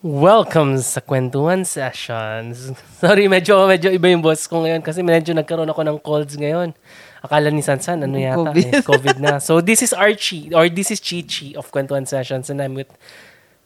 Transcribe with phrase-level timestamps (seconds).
[0.00, 2.72] Welcome sa Kwentuhan Sessions.
[3.04, 6.72] Sorry, medyo medyo iba yung boss ko ngayon kasi medyo nagkaroon ako ng colds ngayon.
[7.20, 8.64] Akala ni Sansan, ano yata COVID.
[8.64, 9.36] eh, COVID na.
[9.44, 12.88] So this is Archie, or this is Chichi of Kwentuhan Sessions and I'm with,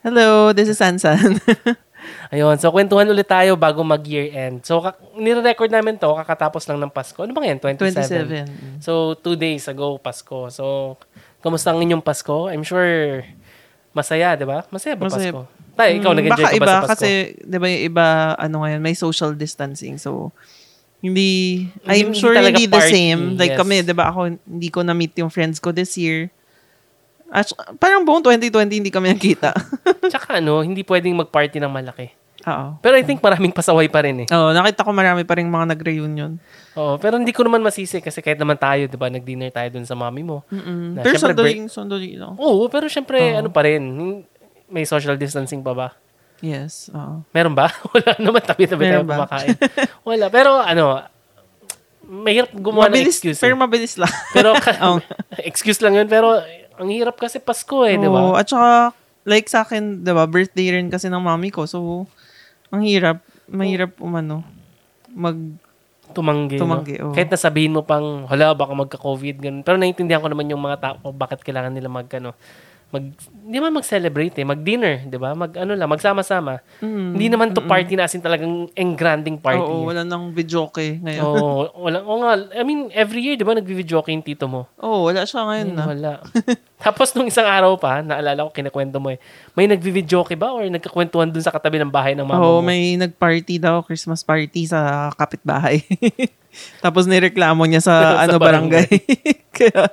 [0.03, 1.39] Hello, this is Sansan.
[2.35, 4.67] ayun, so kwentuhan ulit tayo bago mag-year end.
[4.67, 7.23] So ka- nire-record namin to kakatapos lang ng Pasko.
[7.23, 7.63] Ano ba yan?
[7.63, 8.83] 27.
[8.83, 8.83] 27.
[8.83, 10.51] So two days ago, Pasko.
[10.51, 10.99] So,
[11.47, 12.51] kamusta ang inyong Pasko?
[12.51, 13.23] I'm sure
[13.95, 14.67] masaya, di ba?
[14.75, 15.31] Masaya ba Masaya.
[15.31, 15.54] Pasko?
[15.75, 16.91] Ikaw, Mm, nag-enjoy Baka ka ba iba, sa Pasko?
[16.95, 19.99] kasi, di ba yung iba, ano ngayon, may social distancing.
[19.99, 20.31] So,
[21.01, 23.21] hindi, I'm Hindi- sure hindi the party, same.
[23.37, 23.61] Like yes.
[23.61, 26.31] kami, di ba ako, hindi ko na-meet yung friends ko this year.
[27.29, 29.51] At parang buong 2020, hindi kami nakita.
[30.13, 32.09] Tsaka ano, hindi pwedeng mag-party ng malaki.
[32.45, 32.77] Oo.
[32.79, 34.29] Pero I think maraming pasaway pa rin eh.
[34.29, 36.37] Oo, nakita ko marami pa rin mga nag-reunion.
[36.77, 39.89] Oo, pero hindi ko naman masisi kasi kahit naman tayo, 'di ba, nag-dinner tayo dun
[39.89, 40.45] sa mami mo.
[40.53, 41.01] Mm-mm.
[41.01, 42.37] Na, Pero sandali, sandali lang.
[42.37, 43.41] Oo, pero syempre Oo.
[43.41, 43.81] ano pa rin,
[44.69, 45.89] may social distancing pa ba?
[46.45, 47.25] Yes, oo.
[47.33, 47.73] Meron ba?
[47.95, 49.25] Wala naman tabi-tabi tayo ba?
[49.25, 49.57] kumakain.
[50.05, 51.01] Wala, pero ano,
[52.05, 53.41] mahirap gumawa ng Mabilis, excuse.
[53.41, 53.61] pero eh.
[53.61, 54.13] mabilis lang.
[54.37, 54.53] Pero
[54.85, 54.99] Oo.
[55.49, 56.37] excuse lang 'yun, pero
[56.77, 58.37] ang hirap kasi Pasko eh, 'di ba?
[58.37, 58.93] at saka,
[59.25, 61.65] like sa akin, di ba, birthday rin kasi ng mami ko.
[61.65, 62.05] So,
[62.69, 64.45] ang hirap, mahirap umano,
[65.13, 65.37] mag,
[66.15, 66.61] Tumanggi.
[66.61, 67.11] Tumanggi, no?
[67.11, 67.15] oo.
[67.17, 69.63] Kahit nasabihin mo pang, hala, baka magka-COVID, ganun.
[69.67, 72.37] Pero naiintindihan ko naman yung mga tao, bakit kailangan nila mag, ano,
[72.95, 73.05] mag,
[73.45, 75.35] hindi naman mag-celebrate eh, mag-dinner, di ba?
[75.35, 76.63] Mag, ano lang, magsama-sama.
[76.79, 79.59] mm, Hindi naman to party na as in talagang engranding party.
[79.59, 81.27] Oo, wala nang videoke ngayon.
[81.27, 82.07] Oo, wala.
[82.07, 84.71] Oo nga, I mean, every year, di ba, nag-video yung tito mo?
[84.79, 85.85] Oo, wala siya ngayon na.
[85.91, 86.13] wala.
[86.85, 89.19] Tapos nung isang araw pa, naalala ko, kinakwento mo eh,
[89.57, 92.69] may nag-video ba or nagkakwentuhan dun sa katabi ng bahay ng mama Oo, mo?
[92.69, 95.81] may nag-party daw, Christmas party sa kapitbahay.
[96.79, 98.89] Tapos nireklamo niya sa, Sa ano barangay.
[99.57, 99.87] Kaya,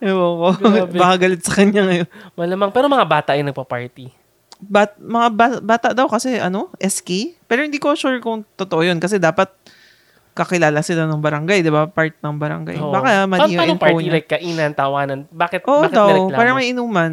[0.00, 0.48] ewan ko.
[0.60, 0.96] Grabe.
[0.96, 2.08] Baka galit sa kanya ngayon.
[2.34, 4.10] Malamang, pero mga bata yung nagpa-party.
[4.58, 7.34] Bat, mga ba- bata daw kasi, ano, SK.
[7.44, 8.98] Pero hindi ko sure kung totoo yun.
[8.98, 9.50] Kasi dapat
[10.32, 11.84] kakilala sila ng barangay, di ba?
[11.84, 12.76] Part ng barangay.
[12.78, 12.88] Oo.
[12.88, 14.00] Baka mali yung info party?
[14.00, 14.12] niya.
[14.12, 15.20] Like, kainan, tawanan.
[15.28, 16.34] Bakit, Oo bakit daw, nireklamo?
[16.34, 17.12] parang may inuman.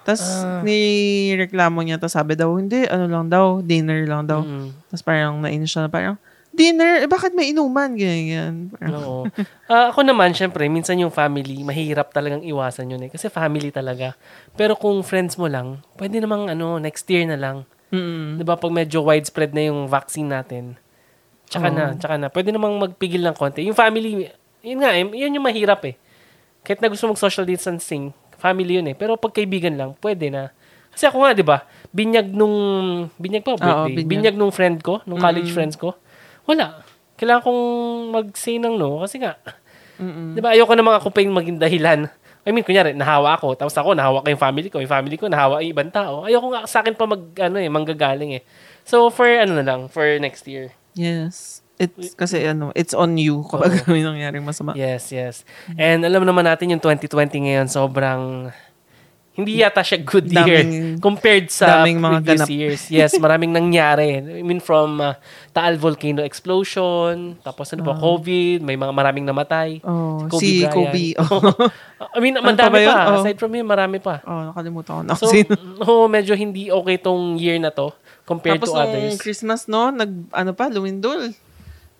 [0.00, 0.62] Tapos, Ah.
[0.62, 1.96] nireklamo niya.
[1.96, 4.40] Tapos sabi daw, hindi, ano lang daw, dinner lang daw.
[4.40, 6.16] Mm, Tapos parang nainis siya na parang,
[6.50, 7.94] dinner, eh, bakit may inuman?
[7.94, 9.26] Ganyan, oo.
[9.70, 13.10] Ah, ako naman, syempre, minsan yung family, mahirap talagang iwasan yun eh.
[13.10, 14.18] Kasi family talaga.
[14.54, 17.56] Pero kung friends mo lang, pwede namang ano, next year na lang.
[17.90, 20.74] mm Di ba pag medyo widespread na yung vaccine natin,
[21.46, 21.76] tsaka Oo.
[21.76, 22.26] na, tsaka na.
[22.30, 23.62] Pwede namang magpigil ng konti.
[23.66, 24.30] Yung family,
[24.62, 25.94] yun nga, eh, yun yung mahirap eh.
[26.60, 28.96] Kahit na gusto mong social distancing, family yun eh.
[28.98, 30.50] Pero pag kaibigan lang, pwede na.
[30.90, 31.62] Kasi ako nga, di ba,
[31.94, 32.54] binyag nung,
[33.14, 34.02] binyag pa, birthday?
[34.02, 34.10] binyag.
[34.10, 34.36] binyag.
[34.36, 35.56] nung friend ko, nung college Mm.
[35.56, 35.94] friends ko.
[36.50, 36.82] Wala.
[37.14, 37.62] Kailangan kong
[38.10, 39.06] mag-say ng no.
[39.06, 39.38] Kasi nga,
[40.02, 40.34] Mm-mm.
[40.34, 42.10] di ba, ayoko na mga kumpay maging dahilan.
[42.42, 43.54] I mean, kunyari, nahawa ako.
[43.54, 44.82] Tapos ako, nahawa ko yung family ko.
[44.82, 46.26] Yung family ko, nahawa yung ibang tao.
[46.26, 48.42] Ayoko nga sa akin pa mag, ano eh, manggagaling eh.
[48.82, 50.74] So, for ano na lang, for next year.
[50.96, 51.62] Yes.
[51.80, 54.76] It's, kasi ano, it's on you kapag may nangyaring masama.
[54.76, 55.48] Yes, yes.
[55.80, 58.52] And alam naman natin yung 2020 ngayon, sobrang
[59.30, 62.48] hindi yata siya good year Daming- compared sa daming mga previous ganap.
[62.50, 62.80] years.
[62.90, 64.18] Yes, maraming nangyari.
[64.18, 65.14] I mean, from uh,
[65.50, 69.80] Taal Volcano Explosion, tapos ano pa, COVID, may mga maraming namatay.
[69.80, 70.74] Oh, Kobe si Bryant.
[70.74, 71.06] Kobe.
[71.16, 71.40] Oh,
[72.16, 72.90] I mean, Ano pa madami yun?
[72.90, 73.00] pa.
[73.06, 73.16] Oh.
[73.22, 74.20] Aside from him, marami pa.
[74.20, 75.14] oh nakalimutan ko na.
[75.14, 75.30] So,
[75.86, 77.94] oh, medyo hindi okay tong year na to
[78.26, 79.14] compared Tapos to others.
[79.16, 81.32] Christmas, no, nag, ano pa, lumindol.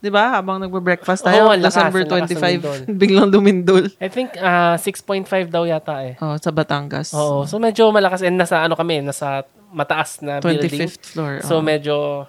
[0.01, 0.41] 'Di ba?
[0.41, 3.85] Habang nagbe-breakfast tayo, lakas, December ang lakas ng 25, biglang lumindol.
[4.01, 6.17] I think uh, 6.5 daw yata eh.
[6.19, 7.13] Oh, sa Batangas.
[7.13, 10.89] Oo, so medyo malakas and nasa ano kami, nasa mataas na building.
[10.89, 11.33] 25th floor.
[11.45, 11.63] So oh.
[11.63, 12.27] medyo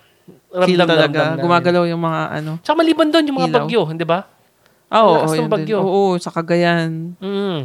[0.51, 1.19] Feel ramdam talaga.
[1.35, 1.43] ramdam.
[1.47, 2.51] Gumagalaw yung mga ano.
[2.61, 3.57] Tsaka maliban doon yung mga Ilaw.
[3.63, 4.19] bagyo, di ba?
[4.91, 5.77] Ah, lakas oh, ng bagyo.
[5.79, 7.15] Oo, sa Cagayan.
[7.23, 7.59] Mm.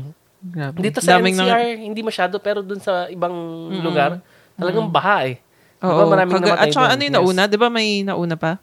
[0.47, 0.78] Grabe.
[0.78, 3.34] Dito sa Daming NCR, hindi masyado, pero doon sa ibang
[3.83, 4.23] lugar,
[4.55, 5.37] talagang baha eh.
[5.83, 7.21] Oo, ba maraming namatay At saka ano yung Yes.
[7.21, 7.43] nauna?
[7.50, 8.62] Di ba may nauna pa?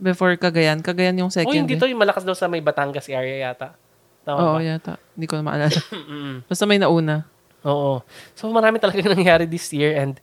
[0.00, 0.80] Before Cagayan.
[0.80, 1.52] Cagayan yung Oh, second.
[1.54, 1.92] yung dito eh.
[1.92, 3.76] yung malakas daw sa may Batangas area yata.
[4.20, 4.64] Tama Oo, ba?
[4.64, 4.96] yata.
[5.12, 5.76] Hindi ko na maalala.
[6.48, 7.28] Basta may nauna.
[7.62, 8.00] Oo.
[8.32, 10.16] So marami talaga nangyari this year and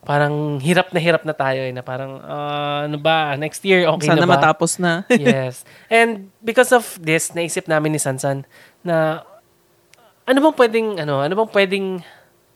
[0.00, 4.08] parang hirap na hirap na tayo eh na parang ah, ano ba next year okay
[4.08, 4.34] Sana na ba?
[4.34, 5.04] matapos na.
[5.12, 5.62] yes.
[5.86, 8.42] And because of this, naisip namin ni Sansan
[8.80, 9.22] na
[10.24, 11.86] ano bang pwedeng ano, ano bang pwedeng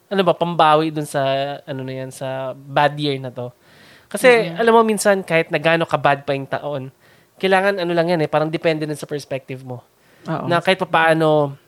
[0.04, 1.22] ano ba pambawi dun sa
[1.62, 3.50] ano na yan sa bad year na to.
[4.14, 6.82] Kasi alam mo minsan kahit na gaano ka bad pa yung taon,
[7.42, 9.82] kailangan ano lang yan eh, parang depende din sa perspective mo.
[10.30, 10.46] Oo.
[10.46, 11.58] Na kahit pa paano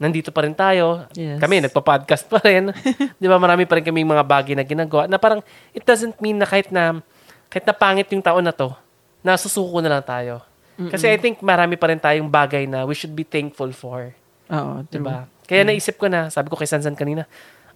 [0.00, 1.04] nandito pa rin tayo.
[1.12, 1.36] Yes.
[1.36, 2.72] Kami nagpa-podcast pa rin.
[3.20, 3.36] 'Di ba?
[3.36, 5.44] Marami pa rin kaming mga bagay na ginagawa na parang
[5.76, 7.04] it doesn't mean na kahit na
[7.52, 8.72] kahit na pangit yung taon na to,
[9.20, 10.40] nasusuko na lang tayo.
[10.80, 14.16] Kasi I think marami pa rin tayong bagay na we should be thankful for.
[14.48, 15.04] Oo, true.
[15.04, 15.28] Diba?
[15.44, 17.28] Kaya naisip ko na, sabi ko kay Sansan kanina,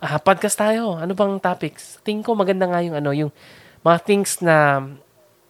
[0.04, 1.00] Ah, podcast tayo.
[1.00, 1.96] Ano bang topics?
[2.04, 3.32] Tingin ko maganda nga yung ano, yung
[3.84, 4.80] mga things na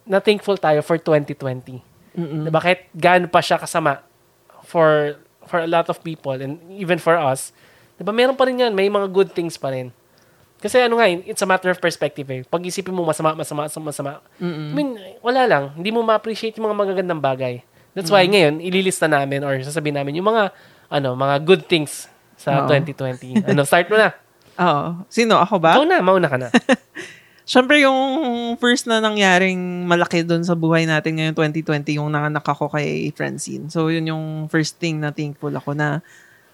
[0.04, 1.80] na thankful tayo for 2020.
[2.18, 2.42] Mm-mm.
[2.44, 2.60] Diba?
[2.60, 4.04] Kahit gaano pa siya kasama
[4.66, 5.16] for
[5.46, 7.54] for a lot of people and even for us.
[7.96, 8.10] Diba?
[8.12, 8.74] Meron pa rin yan.
[8.74, 9.94] May mga good things pa rin.
[10.58, 12.40] Kasi ano nga, it's a matter of perspective eh.
[12.40, 14.12] Pag isipin mo masama, masama, masama, masama.
[14.40, 14.70] Mm-mm.
[14.70, 14.90] I mean,
[15.20, 15.64] wala lang.
[15.76, 17.60] Hindi mo ma-appreciate yung mga magagandang bagay.
[17.94, 20.50] That's why ngayon, ililista namin or sasabihin namin yung mga
[20.90, 22.68] ano, mga good things sa Oo.
[22.72, 23.44] 2020.
[23.46, 24.10] ano, start mo na.
[24.64, 24.86] Oo.
[25.12, 25.38] Sino?
[25.38, 25.78] Ako ba?
[25.78, 26.48] Ikaw na, mauna ka na.
[27.44, 28.00] Siyempre, yung
[28.56, 33.68] first na nangyaring malaki doon sa buhay natin ngayon 2020, yung nanganak ako kay Francine.
[33.68, 36.00] So, yun yung first thing na thankful ako na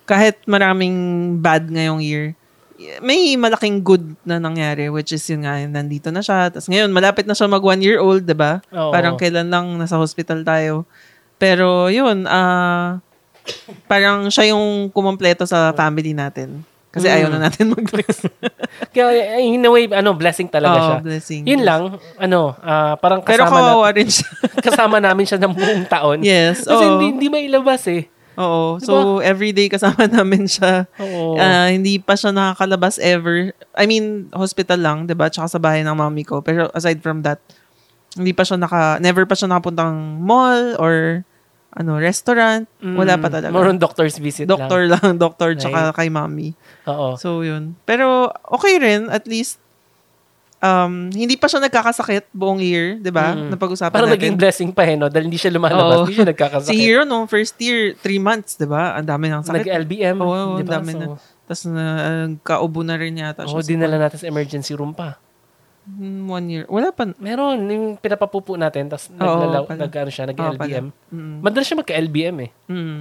[0.03, 2.35] kahit maraming bad ngayong year,
[3.05, 6.49] may malaking good na nangyari, which is yun nga, nandito na siya.
[6.51, 8.65] Tapos ngayon, malapit na siya mag one year old, 'di ba?
[8.73, 10.89] Parang kailan lang nasa hospital tayo.
[11.37, 12.99] Pero yun, ah
[13.85, 16.65] parang siya yung kumompleto sa family natin.
[16.91, 17.15] Kasi Mm.
[17.15, 18.27] ayaw na natin mag-flex.
[18.95, 20.97] Kaya, in a way, ano, blessing talaga Oo, siya.
[21.01, 21.43] blessing.
[21.47, 21.83] Yun lang,
[22.19, 24.29] ano, ah, parang Pero kasama, kawawa na, rin siya.
[24.67, 26.19] kasama namin siya ng buong taon.
[26.21, 26.67] yes.
[26.67, 26.91] Kasi oo.
[26.99, 28.11] hindi, hindi mailabas eh.
[28.35, 28.77] Oo.
[28.77, 28.87] Diba?
[28.87, 30.91] So, everyday kasama namin siya.
[30.97, 31.37] Oo.
[31.37, 33.53] Ah, hindi pa siya nakakalabas ever.
[33.75, 35.29] I mean, hospital lang, 'di ba?
[35.29, 36.41] Tsaka sa bahay ng mami ko.
[36.41, 37.39] Pero aside from that,
[38.17, 41.23] hindi pa siya naka never pa siya nakapuntang mall or
[41.71, 42.67] ano, restaurant.
[42.83, 43.51] Wala pa talaga.
[43.51, 43.55] Mm.
[43.55, 45.97] More on doctor's visit Doktor lang, doktor tsaka Right.
[45.97, 46.51] kay mami.
[46.83, 46.91] lang.
[46.91, 47.09] Oo.
[47.15, 47.79] So, yun.
[47.87, 49.63] Pero okay rin at least
[50.61, 53.33] um hindi pa siya nagkakasakit buong year, 'di ba?
[53.33, 53.49] Mm.
[53.57, 54.21] Napag-usapan Parang natin.
[54.21, 55.09] naging blessing pa eh, no?
[55.09, 56.05] Dahil hindi siya lumalabas, Oo.
[56.05, 56.69] hindi siya nagkakasakit.
[56.69, 58.93] Si Hero nung first year, three months, 'di ba?
[59.01, 59.65] Ang dami ng sakit.
[59.65, 60.17] Nag-LBM.
[60.21, 60.75] Oo, di ang ba?
[60.77, 61.07] dami so, na.
[61.49, 63.73] Tapos na uh, kaubo na rin yata Oo, siya.
[63.73, 65.17] dinala natin sa emergency room pa.
[65.85, 66.65] Hmm, one year.
[66.69, 67.09] Wala pa.
[67.17, 70.87] Meron, yung pinapapupo natin, tapos naglalaw, nag, ano siya, nag-LBM.
[71.09, 71.37] Mm.
[71.41, 72.51] Madalas siya magka-LBM eh.
[72.69, 73.01] Mm.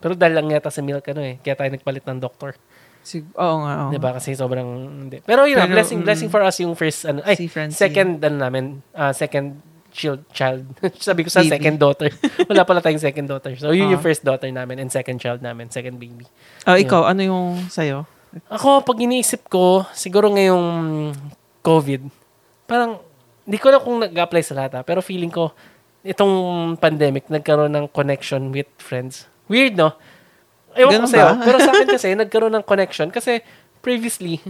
[0.00, 2.56] Pero dahil lang yata sa milk, ano eh, kaya tayo nagpalit ng doktor.
[3.04, 3.90] Sig- oo nga, oo.
[3.92, 4.16] Di ba?
[4.16, 4.68] Kasi sobrang,
[5.06, 5.20] hindi.
[5.22, 8.16] Pero yun, na, Pero, blessing, mm, blessing for us yung first, ano, ay, Si second,
[8.20, 8.64] ano namin,
[8.96, 9.60] ah, second
[9.94, 10.64] child, child.
[10.98, 11.52] Sabi ko sa Baby.
[11.54, 12.08] second daughter.
[12.50, 13.54] Wala pala tayong second daughter.
[13.54, 13.92] So, yun Ah.
[13.94, 16.26] yung first daughter namin and second child namin, second baby.
[16.66, 18.08] Oh, ikaw, ano yung sa'yo?
[18.50, 20.66] Ako, pag iniisip ko, siguro ngayong
[21.64, 22.12] COVID,
[22.68, 23.00] parang,
[23.48, 25.56] hindi ko na kung nag-apply sa lahat, ah, pero feeling ko,
[26.04, 29.24] itong pandemic, nagkaroon ng connection with friends.
[29.48, 29.96] Weird, no?
[30.76, 31.28] Ewan Ganun ko sa'yo.
[31.40, 33.08] Pero sa akin kasi, nagkaroon ng connection.
[33.08, 33.40] Kasi,
[33.80, 34.44] previously,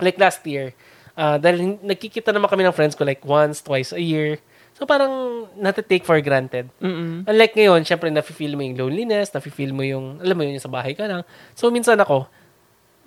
[0.00, 0.72] like last year,
[1.12, 4.40] ah, dahil nagkikita naman kami ng friends ko like once, twice a year.
[4.78, 6.70] So, parang natitake for granted.
[6.78, 7.26] Mm-mm.
[7.26, 10.70] Unlike ngayon, syempre, nafe-feel mo yung loneliness, nafe-feel mo yung, alam mo yun, yung sa
[10.70, 11.26] bahay ka lang.
[11.58, 12.30] So, minsan ako,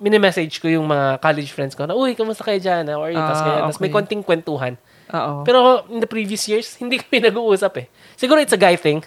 [0.02, 2.90] mini-message ko yung mga college friends ko na, uy, kamusta kayo dyan?
[2.90, 3.16] How are you?
[3.16, 3.96] Tapos, Ah, kaya, tapos may okay.
[3.96, 4.74] konting kwentuhan.
[5.08, 5.46] Oo.
[5.46, 7.86] Pero in the previous years, hindi kami nag-uusap eh.
[8.14, 9.06] Siguro it's a guy thing.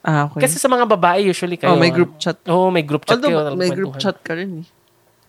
[0.00, 0.48] ah, okay.
[0.48, 1.76] Kasi sa mga babae, usually kayo.
[1.76, 2.40] oh, may group chat.
[2.48, 3.44] Oo, may group chat kayo.
[3.44, 4.66] Although, may group chat ka rin eh.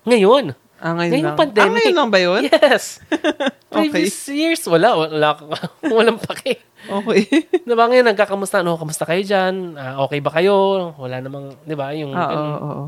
[0.04, 0.56] Ngayon.
[0.84, 1.40] Ah, ngayon Ngayong lang.
[1.40, 1.64] pandemic.
[1.64, 2.42] Ah, ngayon lang ba yun?
[2.44, 2.84] Yes.
[3.72, 4.92] Previous years, wala.
[4.98, 5.40] Wala,
[5.96, 6.60] walang pake.
[6.84, 7.22] Okay.
[7.64, 9.80] Diba ngayon, nagkakamusta, ano, kamusta kayo dyan?
[9.80, 10.92] Ah, okay ba kayo?
[10.96, 12.84] Wala namang, di ba, yung, Ah, oo, oo.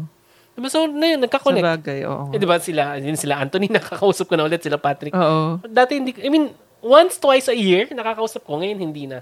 [0.55, 1.65] Diba, so, na yun, Sa nagka-connect.
[1.65, 2.31] bagay, oo.
[2.31, 5.11] Eh, di ba sila, yun sila Anthony, nakakausap ko na ulit, sila Patrick.
[5.11, 5.59] Oo.
[5.67, 9.21] Dati hindi, I mean, once, twice a year, nakakausap ko, ngayon hindi na.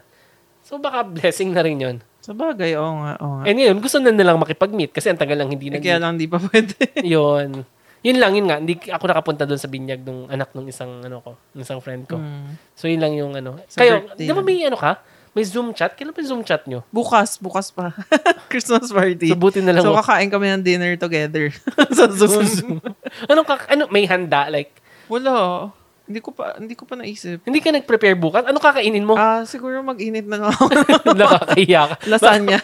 [0.63, 1.97] So, baka blessing na rin yun.
[2.24, 3.44] Sa bagay, oo nga, oo nga.
[3.51, 6.16] And ngayon, gusto na nilang makipag-meet kasi ang tagal lang hindi Eh, nag kaya lang
[6.16, 6.80] di pa pwede.
[7.04, 7.68] Yun.
[8.04, 8.59] Yun lang, yun nga.
[8.63, 12.07] Hindi ako nakapunta doon sa binyag ng anak ng isang, ano ko, ng isang friend
[12.07, 12.16] ko.
[12.19, 12.56] Mm.
[12.80, 13.59] So, yun lang yung ano.
[13.68, 15.04] Sa Kayo, birthday di ba may ano ka?
[15.33, 15.97] May Zoom chat?
[15.97, 16.85] Kailan pa Zoom chat nyo?
[16.90, 17.90] Bukas, bukas pa.
[18.54, 19.33] Christmas party.
[19.33, 19.81] So, buti na lang.
[19.81, 19.97] So, mo.
[19.97, 21.49] kakain kami ng dinner together.
[21.97, 22.78] sa Zoom.
[23.31, 24.45] Anong kak- ano, may handa?
[24.47, 24.69] Like,
[25.09, 25.68] Wala.
[26.04, 27.47] Hindi ko pa, hindi ko pa naisip.
[27.47, 28.44] hindi ka nag-prepare bukas?
[28.44, 29.16] Ano kakainin mo?
[29.16, 30.68] Ah, siguro mag-init na lang ako.
[31.16, 31.95] Nakakahiya ka.
[32.06, 32.59] lasagna.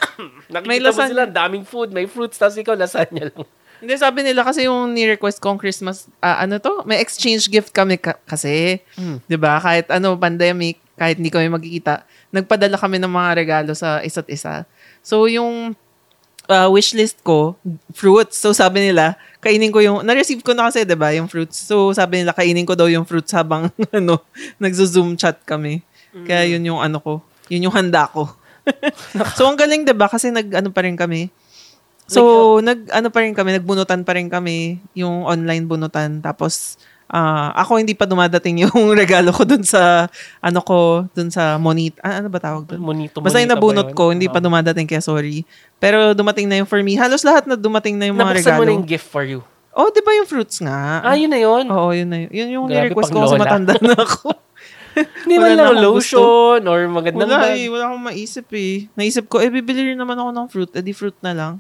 [0.51, 1.09] Nakikita May mo lasagna.
[1.09, 3.47] sila, daming food, may fruits, tapos ikaw lasagna lang.
[3.79, 6.83] Hindi, sabi nila kasi yung ni-request kong Christmas, ah, ano to?
[6.83, 8.83] May exchange gift kami ka- kasi.
[8.93, 9.23] Hmm.
[9.23, 12.03] 'Di ba Kahit ano, pandemic, kahit hindi kami magkikita,
[12.35, 14.67] nagpadala kami ng mga regalo sa isa't isa.
[14.99, 15.79] So, yung
[16.51, 17.55] ah, wish list ko,
[17.95, 18.35] fruits.
[18.35, 21.55] So, sabi nila, kainin ko yung, na-receive ko na kasi, 'di ba yung fruits.
[21.55, 24.19] So, sabi nila, kainin ko daw yung fruits habang, ano,
[24.59, 25.85] nagzo-zoom chat kami.
[26.25, 27.13] Kaya yun yung ano ko,
[27.47, 28.27] yun yung handa ko.
[29.37, 31.31] so, ang galing, 'di ba Kasi nag, ano pa rin kami,
[32.09, 36.25] So, nag ano pa rin kami, nagbunutan pa rin kami, yung online bunutan.
[36.25, 40.05] Tapos ah, ako hindi pa dumadating yung regalo ko dun sa
[40.39, 41.97] ano ko, dun sa monit.
[41.99, 42.79] Ah, ano ba tawag dun?
[42.79, 44.45] Monito, Basta yung nabunot ko, hindi pa Oo.
[44.45, 45.43] dumadadating kaya sorry.
[45.77, 46.93] Pero dumating na yung for me.
[46.93, 48.77] Halos lahat na dumating na yung mga Nabuksan mo na regalo.
[48.77, 49.41] yung gift for you.
[49.69, 50.99] Oh, di ba yung fruits nga?
[51.01, 51.63] Ah, yun na yun.
[51.67, 52.31] Oo, yun na yun.
[52.31, 54.27] Yun yung Grabe, ni-request pang ko kasi matanda na ako.
[54.99, 57.55] Hindi man lang lotion or magandang wala bag.
[57.55, 58.89] eh, wala akong maisip eh.
[58.93, 60.71] Naisip ko, eh, bibili rin naman ako ng fruit.
[60.73, 61.53] Eh, di fruit na lang.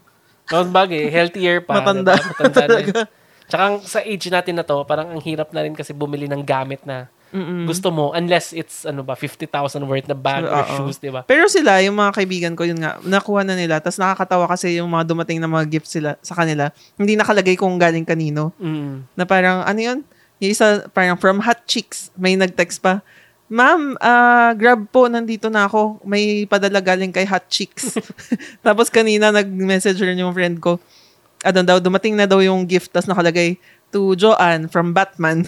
[0.43, 1.79] Tapos bagay, healthier pa.
[1.79, 2.17] Matanda.
[2.17, 2.33] diba?
[2.35, 3.05] Matanda na yun.
[3.49, 6.85] Tsaka sa age natin na to, parang ang hirap na rin kasi bumili ng gamit
[6.85, 7.69] na Mm-mm.
[7.69, 9.45] gusto mo unless it's ano ba 50,000
[9.85, 10.73] worth na bag or Oo.
[10.81, 11.21] shoes, 'di ba?
[11.29, 13.77] Pero sila, yung mga kaibigan ko, yun nga, nakuha na nila.
[13.77, 17.77] Tapos nakakatawa kasi yung mga dumating na mga gifts sila sa kanila, hindi nakalagay kung
[17.77, 18.49] galing kanino.
[18.57, 19.05] Mm.
[19.13, 19.99] Na parang, ano yun?
[20.41, 22.09] Yung isa, parang from Hot Chicks.
[22.17, 23.05] May nag-text pa,
[23.49, 26.05] Ma'am, ah, grab po, nandito na ako.
[26.05, 27.97] May padala galing kay Hot Chicks.
[28.65, 30.77] Tapos kanina nag-message rin yung friend ko.
[31.39, 32.91] Ano daw, dumating na daw yung gift.
[32.91, 33.55] Tapos nakalagay,
[33.89, 35.47] to Joanne from Batman.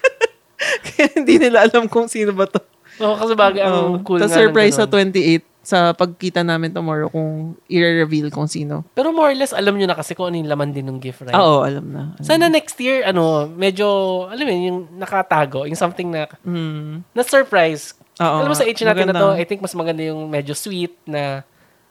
[0.86, 2.60] Kaya hindi nila alam kung sino ba to.
[3.00, 4.04] Oo, kasi bagay ang Oo.
[4.04, 5.12] cool Tapos surprise sa ganun.
[5.12, 8.80] 28 sa pagkita namin tomorrow kung i-reveal kung sino.
[8.96, 11.20] Pero more or less, alam nyo na kasi kung ano yung laman din ng gift,
[11.20, 11.36] right?
[11.36, 12.02] Oo, alam na.
[12.24, 13.84] Sana next year, ano, medyo,
[14.26, 17.04] alam mo yun, yung nakatago, yung something na, Hmm.
[17.12, 17.92] na-surprise.
[18.16, 19.40] Oo, alam mo sa age natin na to, maganda.
[19.40, 21.44] I think mas maganda yung medyo sweet na,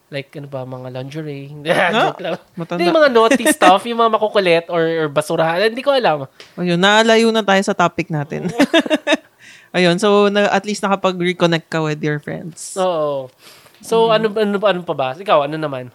[0.10, 1.50] like, ano ba, mga lingerie.
[1.70, 2.38] Ah, Joke lang.
[2.60, 2.78] matanda.
[2.82, 5.70] Hindi, yung mga naughty stuff, yung mga makukulit or, or basurahan.
[5.70, 6.26] Hindi ko alam.
[6.58, 8.50] Ayun, naalayo na tayo sa topic natin.
[9.70, 12.74] Ayun, so na, at least nakapag-reconnect ka with your friends.
[12.78, 13.30] Oo.
[13.80, 15.08] So, ano, ano, ano pa ba?
[15.14, 15.94] Ikaw, ano naman?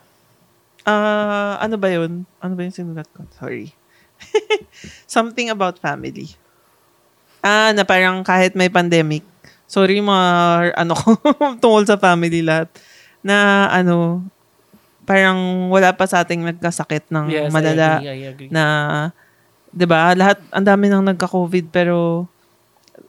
[0.87, 2.23] Ah, ano ba yun?
[2.39, 3.27] Ano ba yung sinulat ko?
[3.35, 3.75] Sorry.
[5.11, 6.33] Something about family.
[7.45, 9.21] Ah, na parang kahit may pandemic,
[9.69, 10.27] sorry mga,
[10.81, 11.13] ano ko,
[11.61, 12.73] tungkol sa family lahat,
[13.25, 14.21] na ano,
[15.09, 17.99] parang wala pa sa ating nagkasakit ng Yes, malala.
[17.99, 18.51] I agree, I agree.
[18.53, 18.65] na
[19.75, 22.29] 'di ba lahat ang dami nang nagka-COVID pero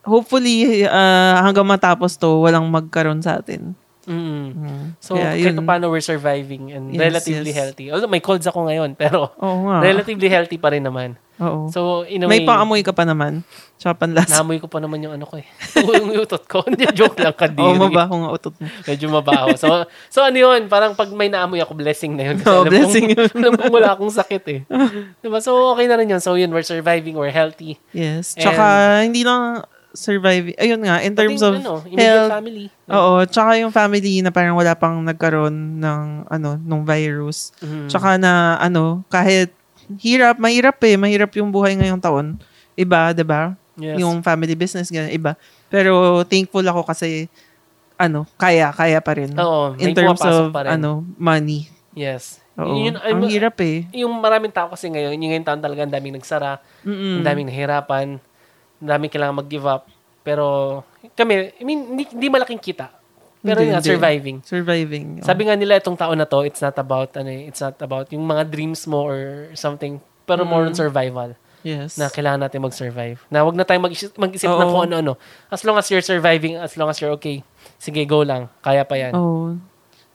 [0.02, 3.78] hopefully ah, hanggang matapos to walang magkaroon sa atin.
[4.06, 4.46] Mm.
[4.54, 4.86] Mm.
[5.02, 5.66] So, Kaya kahit yun.
[5.66, 7.58] paano we're surviving and Yes, relatively yes.
[7.58, 7.86] healthy.
[7.90, 9.82] Although may colds ako ngayon, pero Oo nga.
[9.82, 11.18] relatively healthy pa rin naman.
[11.36, 11.68] Oo.
[11.68, 13.44] So, in a may way, paamoy ka pa naman.
[13.76, 14.40] Tsaka panlasa.
[14.40, 15.44] naamoy ko pa naman yung ano ko eh.
[16.00, 16.64] yung utot ko.
[16.70, 17.60] Hindi, joke lang, kadiri.
[17.60, 18.66] Oo, mabaho nga utot mo.
[18.88, 19.52] Medyo mabaho.
[19.60, 19.68] So,
[20.08, 22.40] so ano yun, parang pag may naamoy ako, blessing na yun.
[22.40, 23.30] Kasi alam blessing kong, yun.
[23.36, 24.60] alam kong wala akong sakit eh.
[25.20, 25.44] diba?
[25.44, 26.24] So, okay na rin yun.
[26.24, 27.84] So, yun, we're surviving, we're healthy.
[27.92, 28.32] Yes.
[28.40, 29.60] Tsaka hindi lang
[29.96, 30.54] survive.
[30.60, 32.32] Ayun nga, in terms Pati, of ano, health.
[32.32, 32.66] family.
[32.86, 37.56] Oo, tsaka yung family na parang wala pang nagkaroon ng ano, nung virus.
[37.60, 37.88] Mhm.
[37.90, 39.50] Tsaka na ano, kahit
[39.98, 42.36] hirap, mahirap eh, mahirap yung buhay ngayong taon.
[42.76, 43.56] Iba, ba?
[43.76, 44.00] Yes.
[44.00, 45.36] Yung family business ganyan, iba.
[45.68, 47.28] Pero thankful ako kasi
[47.96, 49.32] ano, kaya kaya pa rin.
[49.36, 51.72] Oo, in terms of ano, money.
[51.96, 52.44] Yes.
[52.56, 52.76] Oo.
[52.76, 53.84] Yun, ang I'm- hirap eh.
[53.92, 57.20] yung maraming tao kasi ngayon, yung ngayong taon talaga, ang daming nagsara, Mm-mm.
[57.20, 58.20] ang daming nahirapan,
[58.80, 59.88] ang daming kailangan mag-give up.
[60.22, 60.46] Pero
[61.14, 62.90] kami, I mean, hindi, hindi malaking kita.
[63.46, 63.92] Pero Hindi, yun nga, hindi.
[63.94, 64.38] surviving.
[64.42, 65.06] Surviving.
[65.22, 65.26] oo.
[65.26, 68.10] Sabi nga nila itong taon na to, it's not about ano, eh, it's not about
[68.10, 71.38] yung mga dreams mo or something, pero more on survival.
[71.62, 71.94] yes.
[71.98, 73.22] Na kailangan natin mag-survive.
[73.30, 74.74] Na wag na tayong mag-isip, mag-isip ng Oo.
[74.74, 75.14] kung ano-ano.
[75.54, 77.46] As long as you're surviving, as long as you're okay,
[77.78, 78.50] sige, go lang.
[78.66, 79.14] Kaya pa yan.
[79.14, 79.54] Oh.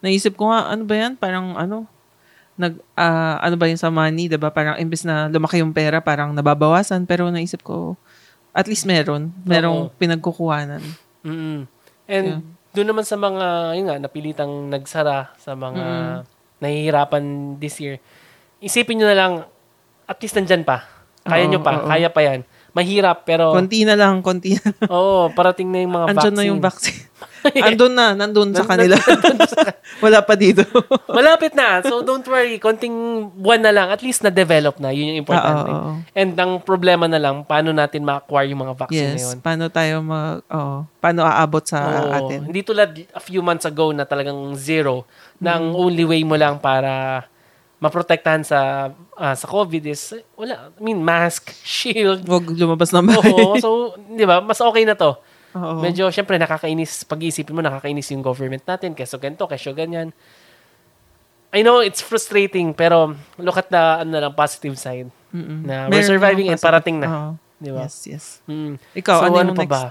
[0.03, 1.15] Naisip ko nga, ano ba yan?
[1.15, 1.87] Parang ano,
[2.59, 6.03] nag, ah, ano ba yung sa money, 'di ba Parang imbes na lumaki yung pera,
[6.03, 7.07] parang nababawasan.
[7.07, 7.95] Pero naisip ko,
[8.51, 9.31] at least meron.
[9.45, 9.93] Merong Oo.
[9.97, 10.83] pinagkukuhanan.
[11.23, 11.69] mm
[12.11, 12.41] And Yeah.
[12.75, 13.47] doon naman sa mga,
[13.79, 15.85] yun nga, napilitang nagsara sa mga
[16.59, 18.03] nahihirapan this year,
[18.59, 19.33] isipin nyo na lang,
[20.07, 20.87] at least nandyan pa.
[21.23, 21.73] Kaya Oo, nyo pa.
[21.79, 21.87] oo.
[21.87, 22.43] Kaya pa yan.
[22.71, 24.89] Mahirap, pero, Konti na lang, konti na lang.
[24.91, 26.37] oo, parating na yung mga Andyan vaccine.
[26.37, 27.03] na yung vaccine.
[27.67, 28.97] Andun na, nandun sa kanila.
[30.05, 30.61] Wala pa dito.
[31.17, 31.81] Malapit na.
[31.81, 32.61] So, don't worry.
[32.61, 32.93] Konting
[33.33, 33.89] buwan na lang.
[33.89, 34.93] At least na-develop na.
[34.93, 35.71] Yun yung importante.
[35.73, 36.13] Ah, oo, oo.
[36.13, 39.25] And ang problema na lang, paano natin ma-acquire yung mga vaccine na yes.
[39.25, 39.37] yun.
[39.41, 40.85] Paano tayo mag, oo.
[41.01, 42.13] paano aabot sa Oo.
[42.13, 42.41] atin?
[42.45, 45.09] Hindi tulad a few months ago na talagang zero.
[45.41, 47.25] Na ang only way mo lang para
[47.81, 52.29] maprotektahan sa ah, sa COVID is, wala, I mean, mask, shield.
[52.29, 53.33] Huwag lumabas na bahay.
[53.33, 55.17] Oo, so, di ba, mas okay na to.
[55.57, 55.81] Oo.
[55.83, 60.13] Medyo, syempre, nakakainis, pag-iisipin mo, nakakainis yung government natin, keso ganito, keso ganyan.
[61.51, 65.11] I know, it's frustrating, pero look at the ano lang, positive side.
[65.35, 65.67] Mm-mm.
[65.67, 67.09] Na we're Meron surviving and parating na.
[67.11, 67.31] Oo.
[67.61, 67.85] Di ba?
[67.85, 68.25] Yes, yes.
[68.47, 68.79] Mm.
[68.97, 69.73] Ikaw, so, ano ano, pa next?
[69.75, 69.83] ba?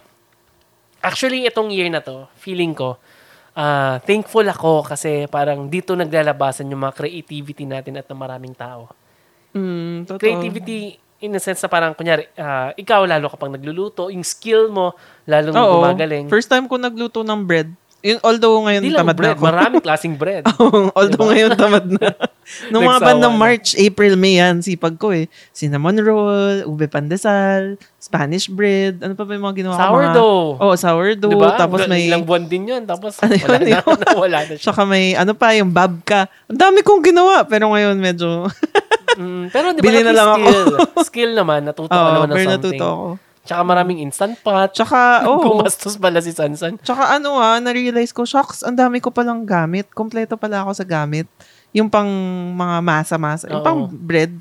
[1.04, 2.96] Actually, itong year na to, feeling ko,
[3.60, 8.88] ah, thankful ako kasi parang dito naglalabasan yung mga creativity natin at ng maraming tao.
[9.52, 10.22] Mm, totoo.
[10.24, 14.96] Creativity in a sense na parang, kunyari, ah, ikaw lalo kapag nagluluto, yung skill mo,
[15.28, 15.84] lalong Oo.
[15.84, 16.32] gumagaling.
[16.32, 17.68] First time ko nagluto ng bread.
[18.00, 19.44] Yun, although ngayon lang tamad bread, na ako.
[19.44, 20.44] maraming klaseng bread.
[20.94, 22.16] although ngayon tamad na.
[22.72, 23.36] Nung mga bandang.
[23.36, 25.28] March, April, May yan, sipag ko eh.
[25.52, 29.78] Cinnamon roll, ube pandesal, Spanish bread, ano pa ba yung mga ginawa ko?
[29.78, 30.50] Mga, Sourdough.
[30.58, 31.30] oh, sourdough.
[31.30, 31.50] diba?
[31.54, 32.84] Tapos Ilang may, buwan din yun.
[32.84, 33.80] Tapos Ano wala yun, na,
[34.24, 34.64] wala na siya.
[34.66, 36.26] tsaka may, ano pa, yung babka.
[36.48, 38.48] Ang dami kong ginawa, pero ngayon medyo,
[39.12, 40.48] Mm, pero di ba Bili na lang least ako.
[40.48, 40.70] skill,
[41.04, 42.56] skill naman, natuto ka oh, naman ng pero something.
[42.72, 43.08] natuto ako.
[43.50, 44.70] Tsaka maraming instant pot.
[44.70, 46.78] Tsaka, oh, Gumastos pala si Sansan.
[46.86, 49.90] Tsaka ano ah, na-realize ko, shocks, ang dami ko palang gamit.
[49.90, 51.26] Kompleto pala ako sa gamit.
[51.74, 52.06] Yung pang
[52.54, 53.50] mga masa-masa.
[53.50, 53.68] Yung Oo.
[53.68, 54.38] pang bread.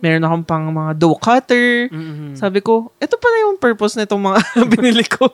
[0.00, 1.92] Meron akong pang mga dough cutter.
[1.92, 2.40] Mhm.
[2.40, 4.40] Sabi ko, ito pala yung purpose nitong mga
[4.72, 5.28] binili ko.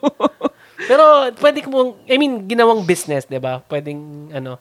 [0.90, 3.62] Pero pwede ko mong, I mean, ginawang business, di ba?
[3.70, 4.58] Pwedeng, ano,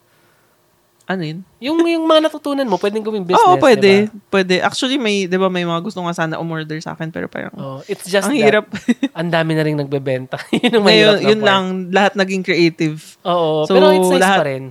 [1.06, 1.40] ano yun?
[1.60, 4.06] yung, yung mga natutunan mo, pwedeng gawing business, Oo, pwede.
[4.06, 4.26] di ba?
[4.32, 4.54] Pwede.
[4.60, 7.80] Actually, may, di ba, may mga gusto nga sana umorder sa akin, pero parang, Oh,
[7.86, 8.66] it's just ang that, hirap.
[9.20, 10.42] ang dami na rin nagbebenta.
[10.56, 11.48] yun ang mahirap Ngayon, na yun part.
[11.48, 12.98] lang, lahat naging creative.
[13.22, 14.66] Oo, So, pero it's nice lahat- pa rin.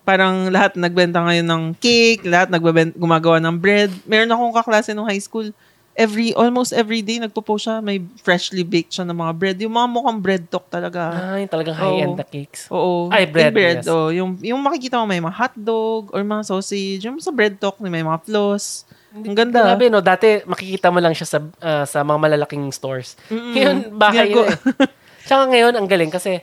[0.00, 3.90] Parang lahat nagbenta ngayon ng cake, lahat nagbebenta, gumagawa ng bread.
[4.04, 5.50] Meron akong kaklase nung high school,
[5.94, 9.56] every, almost every day, nagpo-post siya, may freshly baked siya ng mga bread.
[9.60, 11.12] Yung mga mukhang bread talk talaga.
[11.36, 12.18] Ay, talagang high-end Oo.
[12.18, 12.60] na cakes.
[12.70, 13.08] Oo.
[13.10, 13.86] Ay, bread, Yung yes.
[13.86, 17.02] oh, yung, yung makikita mo may mga hotdog or mga sausage.
[17.02, 18.88] Yung sa bread talk, may mga floss.
[19.10, 19.74] Ang ganda.
[19.74, 19.98] Grabe, no?
[19.98, 23.18] Dati, makikita mo lang siya sa ah, sa mga malalaking stores.
[23.26, 23.52] Mm-mm.
[23.52, 24.98] Ngayon, bahay Ginagawa- na eh.
[25.20, 26.40] Tsaka ngayon, ang galing kasi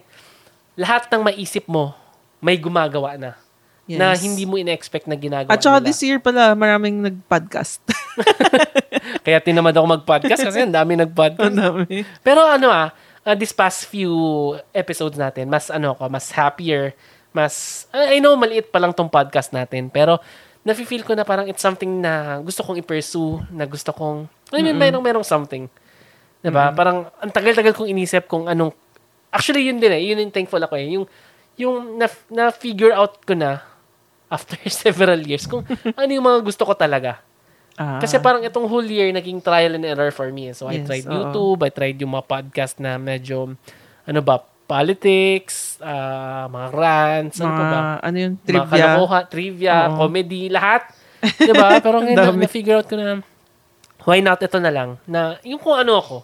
[0.76, 1.96] lahat ng maisip mo,
[2.38, 3.34] may gumagawa na.
[3.88, 4.20] Na Yes.
[4.20, 5.88] hindi mo ina-expect na ginagawa At saka nila.
[5.88, 7.80] this year pala, maraming nag-podcast.
[9.26, 11.52] Kaya tinamad ako mag-podcast kasi ang dami nag-podcast.
[11.52, 12.06] Ang dami.
[12.24, 12.92] Pero ano ah,
[13.28, 14.12] uh, this past few
[14.72, 16.96] episodes natin, mas ano ko, mas happier,
[17.36, 20.18] mas, I I know, maliit pa lang tong podcast natin, pero
[20.64, 24.80] nafe-feel ko na parang it's something na gusto kong i-pursue, na gusto kong, I mean,
[24.80, 25.68] merong, merong something.
[26.40, 28.72] 'Di ba Parang, ang tagal-tagal kong inisip kung anong,
[29.28, 31.06] actually yun din eh, yun yung thankful ako eh, yung,
[31.60, 33.60] yung na, na-figure out ko na,
[34.32, 35.64] after several years, kung
[36.00, 37.20] ano yung mga gusto ko talaga.
[37.78, 40.50] Ah, Kasi parang itong whole year naging trial and error for me.
[40.52, 41.14] So I Yes, tried oo.
[41.14, 43.54] YouTube, I tried yung mga podcast na medyo
[44.04, 47.70] ano ba, politics, ah, mga rants, ano pa ba?
[47.70, 48.66] mga, ano yun, Mga trivia.
[48.68, 49.96] kalokohan, trivia, Oo.
[49.96, 50.82] comedy, lahat.
[51.40, 51.78] 'Di ba?
[51.78, 53.22] Pero ngayon na-figure out ko na
[54.04, 56.18] why not ito na lang na yung kung ano ako.